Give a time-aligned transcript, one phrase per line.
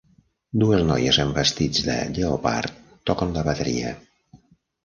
[0.63, 3.93] Dues noies amb vestits de lleopard toquen la bateria.